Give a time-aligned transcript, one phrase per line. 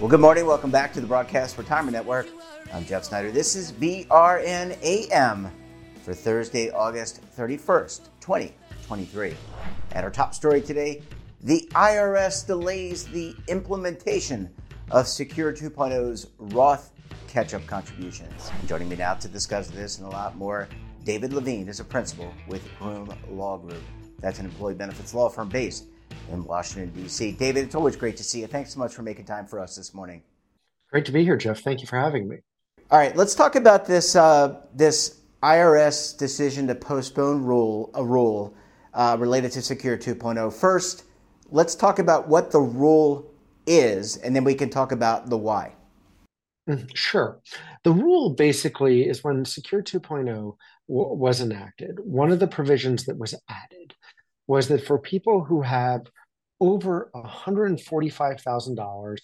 [0.00, 0.46] Well, good morning.
[0.46, 2.26] Welcome back to the Broadcast Retirement Network.
[2.72, 3.30] I'm Jeff Snyder.
[3.30, 5.52] This is BRN AM
[6.02, 9.36] for Thursday, August 31st, 2023.
[9.92, 11.02] And our top story today
[11.42, 14.50] the IRS delays the implementation
[14.90, 16.92] of Secure 2.0's Roth
[17.28, 18.50] catch up contributions.
[18.58, 20.68] And joining me now to discuss this and a lot more,
[21.04, 23.82] David Levine is a principal with Groom Law Group.
[24.18, 25.86] That's an employee benefits law firm based
[26.30, 27.32] in Washington, D.C.
[27.32, 28.46] David, it's always great to see you.
[28.46, 30.22] Thanks so much for making time for us this morning.
[30.90, 31.60] Great to be here, Jeff.
[31.60, 32.38] Thank you for having me.
[32.90, 38.54] All right, let's talk about this uh, this IRS decision to postpone rule a rule
[38.94, 40.52] uh, related to Secure 2.0.
[40.52, 41.04] First,
[41.50, 43.32] let's talk about what the rule
[43.66, 45.74] is, and then we can talk about the why.
[46.68, 47.40] Mm, sure.
[47.84, 50.56] The rule basically is when Secure 2.0 w-
[50.88, 53.94] was enacted, one of the provisions that was added
[54.46, 56.02] was that for people who have
[56.60, 59.16] over $145,000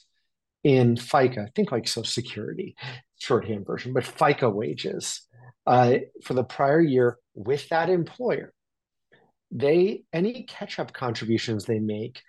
[0.65, 2.75] in FICA, think like Social Security,
[3.19, 5.23] shorthand version, but FICA wages
[5.67, 8.53] uh, for the prior year with that employer,
[9.51, 12.21] they any catch-up contributions they make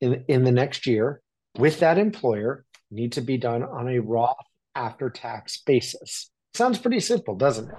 [0.00, 1.20] in, in the next year
[1.58, 4.36] with that employer need to be done on a Roth
[4.74, 6.30] after-tax basis.
[6.54, 7.76] Sounds pretty simple, doesn't it?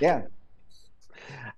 [0.00, 0.22] Yeah.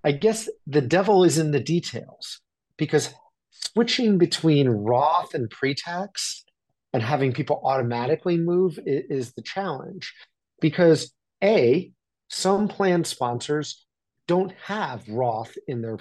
[0.02, 2.40] I guess the devil is in the details
[2.76, 3.12] because
[3.50, 6.44] switching between Roth and pre-tax
[6.92, 10.12] and having people automatically move is, is the challenge
[10.60, 11.92] because a
[12.28, 13.86] some plan sponsors
[14.26, 15.98] don't have Roth in their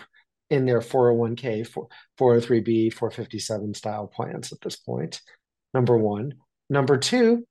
[0.50, 1.68] in their 401k,
[2.20, 5.22] 403b, 457 style plans at this point.
[5.74, 6.36] Number one.
[6.70, 7.48] Number two,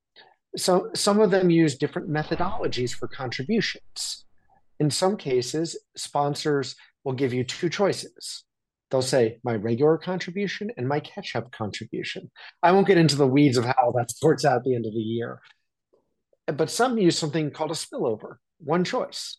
[0.56, 4.24] so some of them use different methodologies for contributions.
[4.78, 8.44] In some cases, sponsors will give you two choices
[8.90, 12.30] they'll say my regular contribution and my catch up contribution.
[12.62, 14.92] I won't get into the weeds of how that sorts out at the end of
[14.92, 15.40] the year.
[16.46, 19.38] But some use something called a spillover, one choice.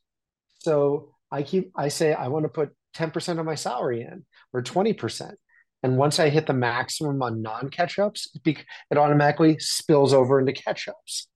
[0.59, 4.61] So I keep I say I want to put 10% of my salary in or
[4.61, 5.33] 20%.
[5.81, 10.51] And once I hit the maximum on non catch ups, it automatically spills over into
[10.51, 11.27] catch ups.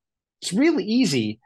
[0.41, 1.39] It's really easy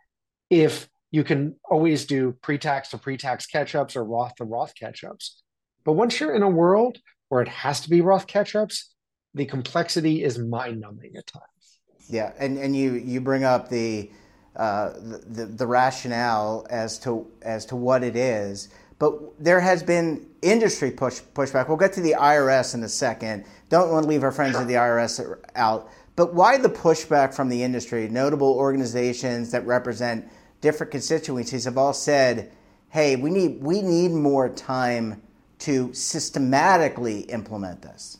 [0.49, 4.45] if you can always do pre tax to pre tax catch ups or Roth to
[4.45, 5.43] Roth catch ups.
[5.87, 6.97] But once you're in a world
[7.29, 8.93] where it has to be Roth catch-ups,
[9.33, 11.79] the complexity is mind-numbing at times.
[12.09, 14.11] Yeah, and, and you you bring up the,
[14.57, 18.67] uh, the the rationale as to as to what it is,
[18.99, 21.67] but there has been industry push pushback.
[21.67, 23.45] We'll get to the IRS in a second.
[23.69, 24.61] Don't want to leave our friends sure.
[24.61, 25.89] at the IRS out.
[26.15, 28.07] But why the pushback from the industry?
[28.07, 30.27] Notable organizations that represent
[30.61, 32.51] different constituencies have all said,
[32.89, 35.21] "Hey, we need we need more time
[35.59, 38.17] to systematically implement this?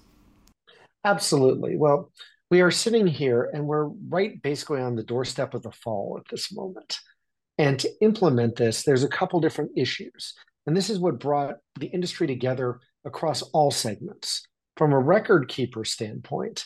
[1.04, 1.78] Absolutely.
[1.78, 2.12] Well,
[2.50, 6.30] we are sitting here and we're right basically on the doorstep of the fall at
[6.30, 7.00] this moment.
[7.58, 10.34] And to implement this, there's a couple different issues.
[10.68, 14.44] And this is what brought the industry together across all segments.
[14.76, 16.66] From a record keeper standpoint,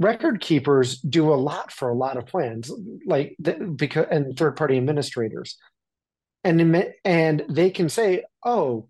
[0.00, 2.72] record keepers do a lot for a lot of plans,
[3.06, 3.36] like
[3.76, 5.56] because and third party administrators,
[6.42, 8.88] and and they can say, oh,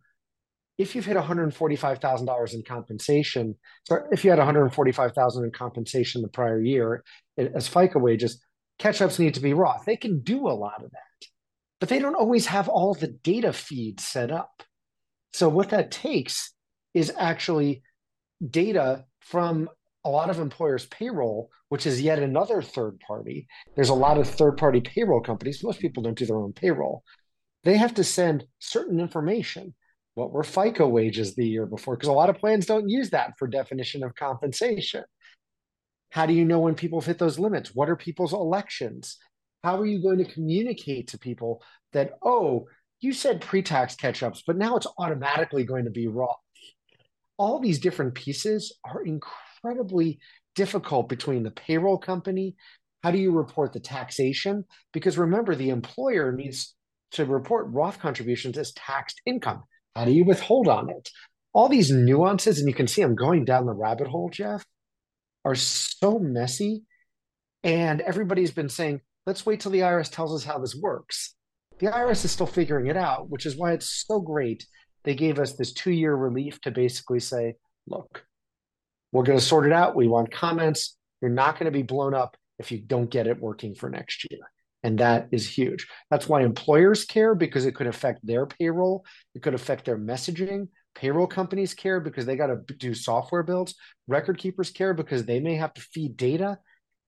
[0.79, 6.63] if you've hit $145,000 in compensation, so if you had 145,000 in compensation the prior
[6.63, 7.05] year
[7.37, 8.43] as FICA wages,
[8.79, 9.85] catch-ups need to be Roth.
[9.85, 11.10] They can do a lot of that,
[11.81, 14.63] but they don't always have all the data feeds set up.
[15.33, 16.53] So what that takes
[16.95, 17.83] is actually
[18.49, 19.69] data from
[20.05, 23.47] a lot of employers' payroll, which is yet another third party.
[23.75, 25.63] There's a lot of third party payroll companies.
[25.63, 27.03] Most people don't do their own payroll.
[27.65, 29.75] They have to send certain information
[30.15, 31.97] what were FICA wages the year before?
[31.97, 35.05] Because a lot of plans don't use that for definition of compensation.
[36.11, 37.75] How do you know when people hit those limits?
[37.75, 39.17] What are people's elections?
[39.63, 41.63] How are you going to communicate to people
[41.93, 42.67] that, oh,
[43.01, 46.37] you said pre tax catch ups, but now it's automatically going to be Roth?
[47.37, 50.19] All these different pieces are incredibly
[50.55, 52.55] difficult between the payroll company.
[53.03, 54.65] How do you report the taxation?
[54.93, 56.75] Because remember, the employer needs
[57.13, 59.65] to report Roth contributions as taxed income.
[59.97, 61.09] How do you withhold on it?
[61.53, 64.65] All these nuances, and you can see I'm going down the rabbit hole, Jeff,
[65.45, 66.85] are so messy.
[67.65, 71.35] And everybody's been saying, let's wait till the IRS tells us how this works.
[71.79, 74.67] The IRS is still figuring it out, which is why it's so great.
[75.05, 77.55] They gave us this two year relief to basically say,
[77.87, 78.25] look,
[79.13, 79.97] we're going to sort it out.
[79.97, 80.97] We want comments.
[81.21, 84.27] You're not going to be blown up if you don't get it working for next
[84.31, 84.41] year.
[84.83, 85.87] And that is huge.
[86.11, 89.05] That's why employers care because it could affect their payroll.
[89.35, 90.69] It could affect their messaging.
[90.95, 93.75] Payroll companies care because they got to do software builds.
[94.09, 96.59] Record keepers care because they may have to feed data.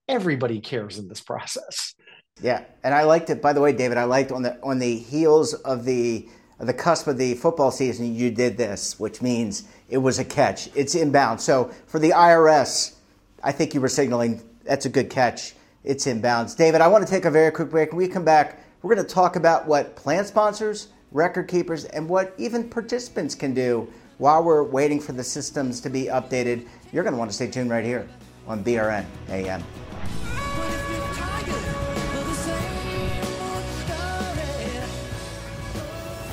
[0.09, 1.95] Everybody cares in this process.
[2.41, 3.41] Yeah, and I liked it.
[3.41, 6.29] By the way, David, I liked on the on the heels of the
[6.63, 10.69] the cusp of the football season, you did this, which means it was a catch.
[10.77, 11.41] It's inbound.
[11.41, 12.95] So for the IRS,
[13.43, 15.55] I think you were signaling that's a good catch.
[15.83, 16.57] It's inbounds.
[16.57, 17.91] David, I want to take a very quick break.
[17.91, 22.09] When we come back, we're going to talk about what plan sponsors, record keepers, and
[22.09, 26.69] what even participants can do while we're waiting for the systems to be updated.
[26.93, 28.09] You're going to want to stay tuned right here
[28.47, 29.65] on BRN AM.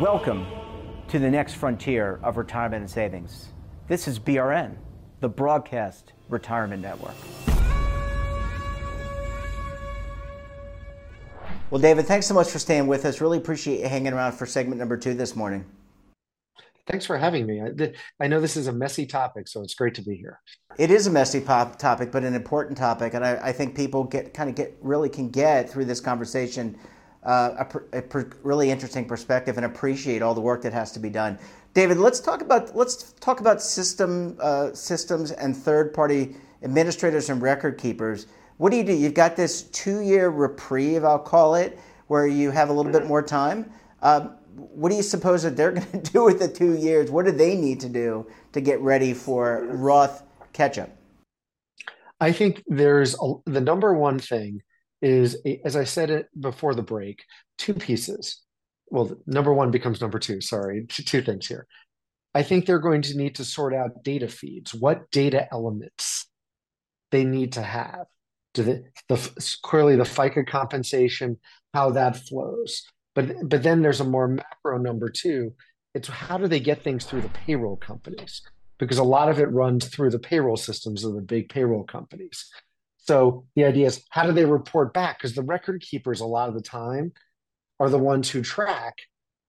[0.00, 0.46] Welcome
[1.08, 3.48] to the next frontier of retirement and savings.
[3.88, 4.76] This is BRN,
[5.18, 7.16] the Broadcast Retirement Network.
[11.70, 13.20] Well, David, thanks so much for staying with us.
[13.20, 15.64] Really appreciate you hanging around for segment number two this morning.
[16.86, 17.60] Thanks for having me.
[17.60, 20.38] I, I know this is a messy topic, so it's great to be here.
[20.78, 24.04] It is a messy pop topic, but an important topic, and I, I think people
[24.04, 26.78] get kind of get really can get through this conversation
[27.28, 31.10] uh, a, a really interesting perspective and appreciate all the work that has to be
[31.10, 31.38] done.
[31.74, 37.42] David, let's talk about let's talk about system uh, systems and third party administrators and
[37.42, 38.26] record keepers.
[38.56, 38.94] What do you do?
[38.94, 43.06] You've got this two year reprieve, I'll call it, where you have a little bit
[43.06, 43.70] more time.
[44.00, 47.10] Um, what do you suppose that they're going to do with the two years?
[47.10, 50.22] What do they need to do to get ready for Roth
[50.54, 50.90] catch up?
[52.20, 54.62] I think there's a, the number one thing
[55.00, 57.24] is, as I said it before the break,
[57.56, 58.42] two pieces.
[58.90, 60.40] Well, number one becomes number two.
[60.40, 61.66] Sorry, two things here.
[62.34, 64.74] I think they're going to need to sort out data feeds.
[64.74, 66.28] What data elements
[67.10, 68.06] they need to have?
[68.54, 71.38] Do the, the clearly the FICA compensation,
[71.74, 72.84] how that flows.
[73.14, 75.54] But but then there's a more macro number two.
[75.94, 78.42] It's how do they get things through the payroll companies?
[78.78, 82.48] Because a lot of it runs through the payroll systems of the big payroll companies.
[83.08, 85.18] So the idea is how do they report back?
[85.18, 87.12] Because the record keepers, a lot of the time,
[87.80, 88.96] are the ones who track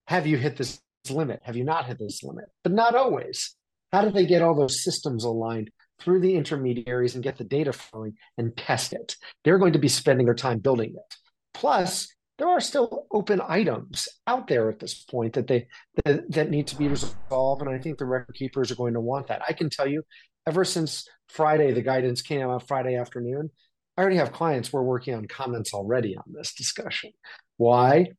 [0.08, 1.42] have you hit this limit?
[1.44, 2.46] Have you not hit this limit?
[2.64, 3.54] But not always.
[3.92, 7.74] How do they get all those systems aligned through the intermediaries and get the data
[7.74, 9.18] flowing and test it?
[9.44, 11.16] They're going to be spending their time building it.
[11.54, 15.68] Plus, there are still open items out there at this point that they
[16.06, 19.02] that, that need to be resolved and i think the record keepers are going to
[19.02, 20.02] want that i can tell you
[20.48, 23.50] ever since Friday, the guidance came out Friday afternoon.
[23.98, 27.12] I already have clients we're working on comments already on this discussion.
[27.58, 28.12] Why?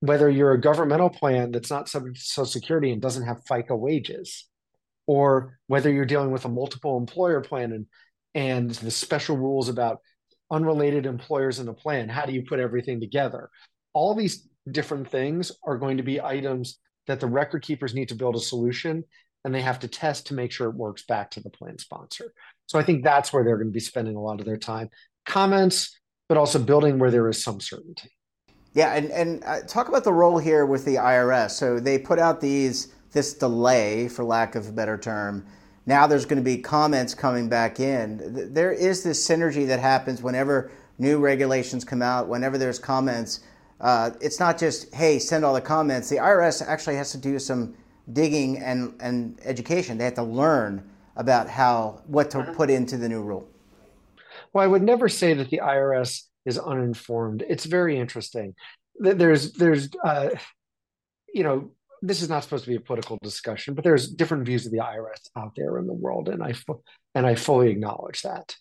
[0.00, 3.78] Whether you're a governmental plan that's not subject to Social Security and doesn't have FICA
[3.78, 4.48] wages,
[5.06, 7.86] or whether you're dealing with a multiple employer plan and
[8.34, 9.98] and the special rules about
[10.50, 13.50] unrelated employers in a plan, how do you put everything together?
[13.92, 18.14] All these different things are going to be items that the record keepers need to
[18.14, 19.04] build a solution
[19.44, 22.32] and they have to test to make sure it works back to the plan sponsor.
[22.66, 24.90] So I think that's where they're going to be spending a lot of their time.
[25.26, 28.10] Comments, but also building where there is some certainty.
[28.74, 31.52] Yeah, and, and uh, talk about the role here with the IRS.
[31.52, 35.44] So they put out these this delay, for lack of a better term,
[35.86, 38.52] now there's going to be comments coming back in.
[38.52, 43.40] There is this synergy that happens whenever new regulations come out, whenever there's comments.
[43.80, 46.08] Uh, it's not just, hey, send all the comments.
[46.08, 47.74] The IRS actually has to do some
[48.12, 49.98] digging and, and education.
[49.98, 53.48] They have to learn about how what to put into the new rule.
[54.52, 57.44] Well, I would never say that the IRS is uninformed.
[57.48, 58.54] It's very interesting.
[58.98, 60.30] There's there's uh,
[61.32, 64.66] you know this is not supposed to be a political discussion, but there's different views
[64.66, 66.54] of the IRS out there in the world, and I
[67.14, 68.56] and I fully acknowledge that.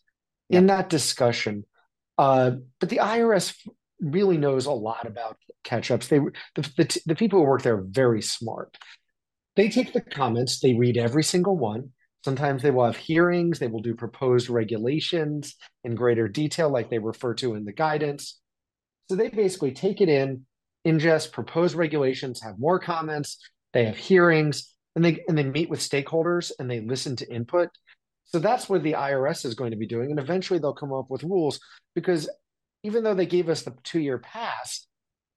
[0.49, 0.59] Yeah.
[0.59, 1.65] In that discussion,
[2.17, 3.55] uh, but the IRS
[4.01, 6.07] really knows a lot about catch ups.
[6.07, 6.19] They
[6.55, 8.77] the, the, the people who work there are very smart.
[9.55, 11.91] They take the comments, they read every single one.
[12.23, 16.99] Sometimes they will have hearings, they will do proposed regulations in greater detail, like they
[16.99, 18.39] refer to in the guidance.
[19.09, 20.45] So they basically take it in,
[20.85, 23.37] ingest proposed regulations, have more comments,
[23.73, 27.69] they have hearings, and they and they meet with stakeholders and they listen to input.
[28.25, 30.11] So that's what the IRS is going to be doing.
[30.11, 31.59] And eventually they'll come up with rules
[31.95, 32.29] because
[32.83, 34.87] even though they gave us the two year pass,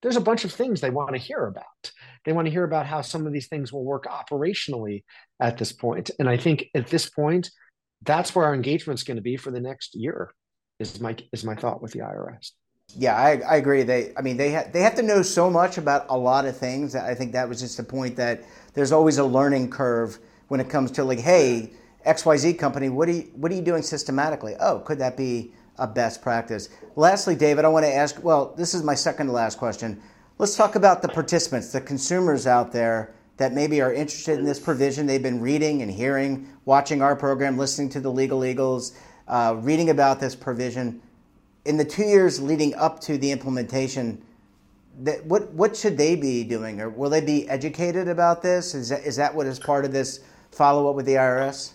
[0.03, 1.93] there's a bunch of things they want to hear about.
[2.25, 5.05] They want to hear about how some of these things will work operationally
[5.41, 6.11] at this point.
[6.19, 7.51] And I think at this point,
[8.05, 10.33] that's where our engagement's going to be for the next year.
[10.79, 12.51] Is my is my thought with the IRS.
[12.97, 13.85] Yeah, I, I agree.
[13.85, 16.57] They, I mean, they ha- they have to know so much about a lot of
[16.57, 16.97] things.
[16.97, 18.43] I think that was just the point that
[18.75, 20.19] there's always a learning curve
[20.49, 21.71] when it comes to like, hey,
[22.05, 24.57] X Y Z company, what are you what are you doing systematically?
[24.59, 26.69] Oh, could that be a best practice?
[26.97, 28.23] Lastly, David, I want to ask.
[28.23, 30.01] Well, this is my second to last question.
[30.39, 34.61] Let's talk about the participants, the consumers out there that maybe are interested in this
[34.61, 35.07] provision.
[35.07, 38.93] They've been reading and hearing, watching our program, listening to the Legal Eagles,
[39.29, 41.01] uh, reading about this provision
[41.65, 44.23] in the two years leading up to the implementation,
[45.01, 48.75] that, what what should they be doing, or will they be educated about this?
[48.75, 51.73] Is that is that what is part of this follow up with the IRS?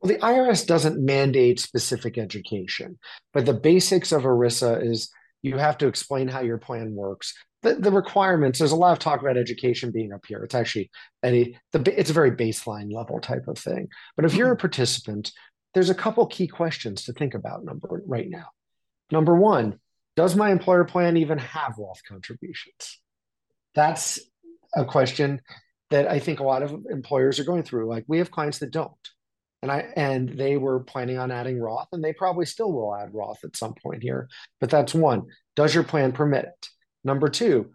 [0.00, 2.98] Well, the IRS doesn't mandate specific education,
[3.32, 5.10] but the basics of ERISA is
[5.42, 7.34] you have to explain how your plan works.
[7.62, 10.44] The, the requirements, there's a lot of talk about education being up here.
[10.44, 10.90] It's actually
[11.22, 13.88] any the it's a very baseline level type of thing.
[14.14, 14.60] But if you're a mm-hmm.
[14.60, 15.32] participant,
[15.74, 18.46] there's a couple key questions to think about number right now.
[19.10, 19.80] Number one,
[20.14, 23.00] does my employer plan even have Roth contributions?
[23.74, 24.20] That's
[24.76, 25.40] a question
[25.90, 27.88] that I think a lot of employers are going through.
[27.88, 28.92] Like we have clients that don't.
[29.62, 33.12] And I and they were planning on adding Roth, and they probably still will add
[33.12, 34.28] Roth at some point here.
[34.60, 35.24] But that's one.
[35.56, 36.68] Does your plan permit it?
[37.02, 37.70] Number two,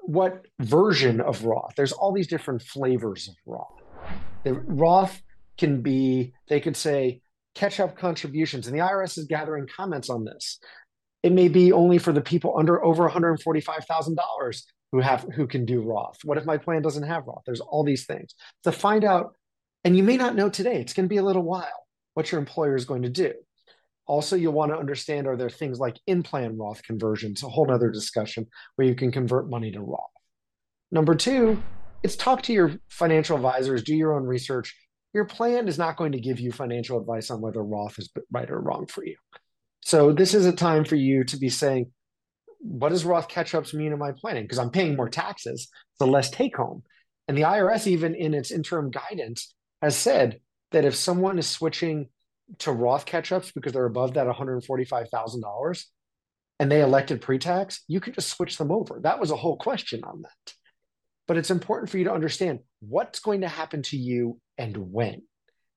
[0.00, 1.74] what version of Roth?
[1.76, 3.82] There's all these different flavors of Roth.
[4.44, 5.20] The Roth
[5.58, 7.20] can be, they could say,
[7.54, 10.58] catch up contributions, and the IRS is gathering comments on this.
[11.22, 15.82] It may be only for the people under over $145,000 who have who can do
[15.82, 16.18] Roth.
[16.24, 17.42] What if my plan doesn't have Roth?
[17.44, 18.34] There's all these things.
[18.64, 19.34] To find out,
[19.88, 22.38] and you may not know today, it's going to be a little while what your
[22.38, 23.32] employer is going to do.
[24.04, 27.72] Also, you'll want to understand are there things like in plan Roth conversions, a whole
[27.72, 30.10] other discussion where you can convert money to Roth.
[30.90, 31.62] Number two,
[32.02, 34.76] it's talk to your financial advisors, do your own research,
[35.14, 38.50] your plan is not going to give you financial advice on whether Roth is right
[38.50, 39.16] or wrong for you.
[39.80, 41.90] So this is a time for you to be saying,
[42.58, 44.44] what does Roth catch ups mean in my planning?
[44.44, 46.82] Because I'm paying more taxes, so less take home.
[47.26, 50.40] And the IRS, even in its interim guidance, has said
[50.72, 52.08] that if someone is switching
[52.58, 55.84] to Roth catch ups because they're above that $145,000
[56.60, 59.00] and they elected pre tax, you can just switch them over.
[59.02, 60.54] That was a whole question on that.
[61.26, 65.22] But it's important for you to understand what's going to happen to you and when.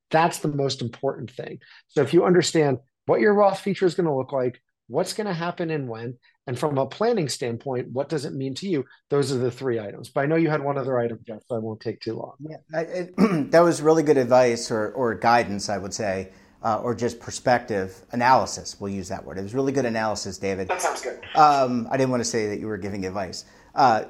[0.09, 1.59] That's the most important thing.
[1.87, 5.27] So if you understand what your Roth feature is going to look like, what's going
[5.27, 6.17] to happen and when,
[6.47, 8.85] and from a planning standpoint, what does it mean to you?
[9.09, 10.09] Those are the three items.
[10.09, 12.33] But I know you had one other item, Jeff, so I won't take too long.
[12.39, 13.13] Yeah, I, it,
[13.51, 16.29] that was really good advice or, or guidance, I would say,
[16.63, 18.77] uh, or just perspective analysis.
[18.79, 19.37] We'll use that word.
[19.37, 20.67] It was really good analysis, David.
[20.67, 21.19] That sounds good.
[21.35, 23.45] Um, I didn't want to say that you were giving advice
[23.75, 24.05] uh,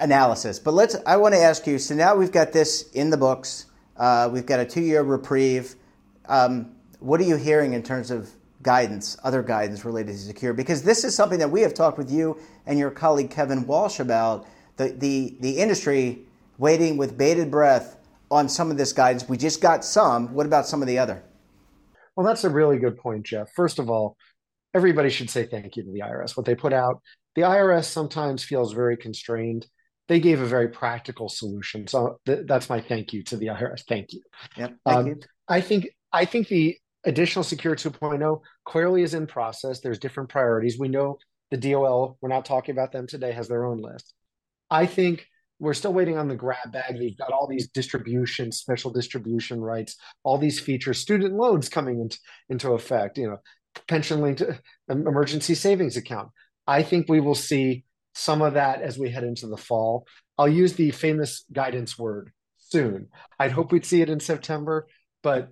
[0.00, 0.58] analysis.
[0.58, 0.96] But let's.
[1.06, 1.78] I want to ask you.
[1.78, 3.66] So now we've got this in the books.
[3.96, 5.74] Uh, we've got a two-year reprieve.
[6.26, 8.30] Um, what are you hearing in terms of
[8.62, 10.52] guidance, other guidance related to secure?
[10.52, 14.00] Because this is something that we have talked with you and your colleague Kevin Walsh
[14.00, 14.46] about.
[14.76, 16.26] The the the industry
[16.58, 17.98] waiting with bated breath
[18.30, 19.28] on some of this guidance.
[19.28, 20.32] We just got some.
[20.32, 21.22] What about some of the other?
[22.16, 23.52] Well, that's a really good point, Jeff.
[23.54, 24.16] First of all,
[24.74, 26.36] everybody should say thank you to the IRS.
[26.36, 27.02] What they put out
[27.34, 29.66] the IRS sometimes feels very constrained.
[30.08, 31.86] They gave a very practical solution.
[31.86, 33.84] So th- that's my thank you to the IRS.
[33.88, 34.22] Thank you.
[34.56, 35.20] Yep, thank um, you.
[35.48, 39.80] I think I think the additional secure 2.0 clearly is in process.
[39.80, 40.78] There's different priorities.
[40.78, 41.18] We know
[41.50, 44.14] the DOL, we're not talking about them today, has their own list.
[44.70, 45.26] I think
[45.58, 46.98] we're still waiting on the grab bag.
[46.98, 52.18] They've got all these distribution, special distribution rights, all these features, student loans coming into,
[52.48, 53.38] into effect, you know,
[53.86, 54.42] pension linked
[54.88, 56.30] emergency savings account.
[56.66, 60.06] I think we will see some of that as we head into the fall.
[60.38, 63.08] I'll use the famous guidance word soon.
[63.38, 64.86] I'd hope we'd see it in September,
[65.22, 65.50] but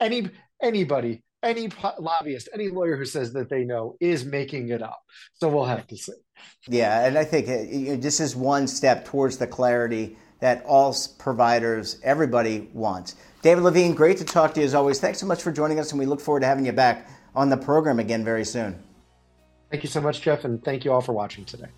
[0.00, 0.30] any
[0.62, 5.00] anybody, any lobbyist, any lawyer who says that they know is making it up.
[5.34, 6.12] So we'll have to see.
[6.68, 11.98] Yeah, and I think uh, this is one step towards the clarity that all providers,
[12.02, 13.16] everybody wants.
[13.42, 15.00] David Levine, great to talk to you as always.
[15.00, 17.48] Thanks so much for joining us, and we look forward to having you back on
[17.48, 18.82] the program again very soon.
[19.70, 21.68] Thank you so much, Jeff, and thank you all for watching today.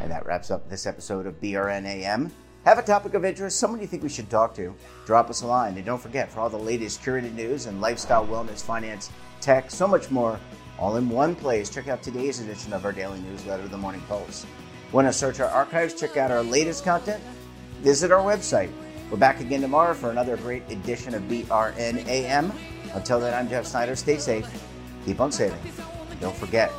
[0.00, 2.30] And that wraps up this episode of BRNAM.
[2.64, 4.72] Have a topic of interest, someone you think we should talk to?
[5.04, 5.76] Drop us a line.
[5.76, 9.88] And don't forget, for all the latest curated news and lifestyle, wellness, finance, tech, so
[9.88, 10.38] much more,
[10.78, 14.46] all in one place, check out today's edition of our daily newsletter, The Morning Pulse.
[14.92, 17.20] Want to search our archives, check out our latest content?
[17.80, 18.70] Visit our website.
[19.10, 22.52] We're back again tomorrow for another great edition of BRNAM.
[22.94, 23.96] Until then, I'm Jeff Snyder.
[23.96, 24.48] Stay safe,
[25.04, 25.58] keep on saving.
[26.20, 26.70] Don't forget,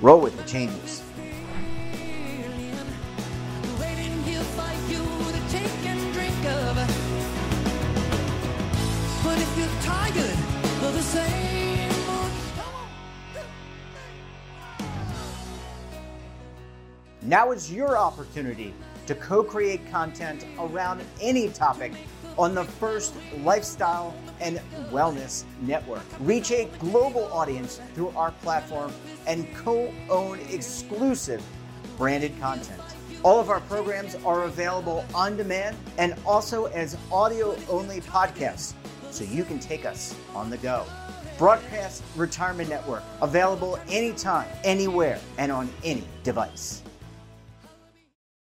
[0.00, 1.02] roll with the changes.
[17.26, 18.74] Now is your opportunity
[19.06, 21.92] to co create content around any topic
[22.36, 26.02] on the first lifestyle and wellness network.
[26.20, 28.92] Reach a global audience through our platform
[29.26, 31.42] and co own exclusive
[31.96, 32.82] branded content.
[33.22, 38.74] All of our programs are available on demand and also as audio only podcasts,
[39.14, 40.84] so you can take us on the go.
[41.38, 46.82] Broadcast Retirement Network, available anytime, anywhere, and on any device.